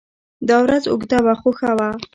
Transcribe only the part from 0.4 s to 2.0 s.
دا ورځ اوږده وه خو ښه وه.